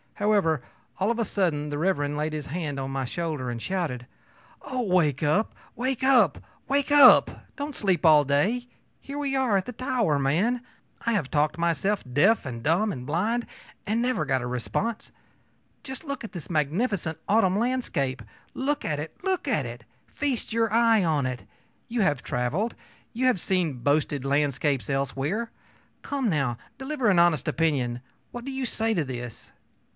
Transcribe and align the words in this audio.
However, 0.15 0.61
all 0.99 1.09
of 1.11 1.17
a 1.17 1.25
sudden 1.25 1.69
Mr. 1.71 2.15
laid 2.15 2.33
his 2.33 2.47
hand 2.47 2.79
on 2.79 2.89
my 2.91 3.05
shoulder 3.05 3.49
and 3.51 3.59
shouted: 3.61 4.05
ōOh, 4.61 4.87
wake 4.87 5.21
up! 5.23 5.53
wake 5.75 6.03
up! 6.03 6.39
wake 6.67 6.91
up! 6.91 7.29
Don't 7.55 7.75
sleep 7.75 8.03
all 8.05 8.23
day! 8.23 8.67
Here 8.99 9.17
we 9.17 9.35
are 9.35 9.57
at 9.57 9.65
the 9.65 9.71
Tower, 9.71 10.17
man! 10.19 10.61
I 11.05 11.13
have 11.13 11.29
talked 11.29 11.57
myself 11.57 12.03
deaf 12.13 12.45
and 12.47 12.61
dumb 12.63 12.91
and 12.91 13.05
blind, 13.05 13.47
and 13.85 14.01
never 14.01 14.25
got 14.25 14.43
a 14.43 14.47
response. 14.47 15.11
Just 15.83 16.03
look 16.03 16.23
at 16.23 16.31
this 16.31 16.49
magnificent 16.51 17.19
autumn 17.27 17.57
landscape! 17.57 18.21
Look 18.55 18.83
at 18.85 18.99
it! 18.99 19.15
look 19.23 19.47
at 19.47 19.65
it! 19.67 19.85
Feast 20.07 20.51
your 20.53 20.71
eye 20.71 21.03
on 21.03 21.25
it! 21.27 21.45
You 21.87 22.01
have 22.01 22.23
traveled; 22.23 22.73
you 23.13 23.25
have 23.25 23.39
seen 23.39 23.79
boasted 23.79 24.23
landscapes 24.25 24.89
elsewhere. 24.89 25.51
Come, 26.03 26.29
now, 26.29 26.57
deliver 26.79 27.07
an 27.09 27.17
honest 27.19 27.47
opinion. 27.47 28.01
What 28.31 28.45
do 28.45 28.51
you 28.51 28.65
say 28.67 28.93
to 28.95 29.03
this? 29.03 29.51